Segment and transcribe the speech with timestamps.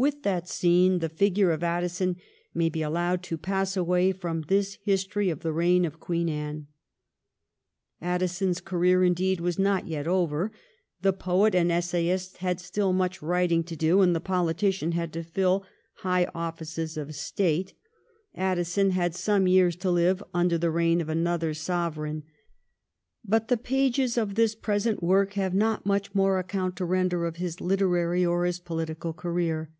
[0.00, 2.18] With that scene the figure of Addison
[2.54, 6.68] may be allowed to pass away from this history of the reign of Queen Anne.
[8.00, 10.52] Addison's career, indeed, was not yet over.
[11.02, 15.24] The poet and essayist had still much writing to do, and the politician had to
[15.24, 17.74] fill high ofiices of State.
[18.36, 22.22] Addison had some years to live under the reign of another Sovereign.
[23.24, 27.38] But the pages of this present work have not much more account to render of
[27.38, 29.72] his literary or his political career.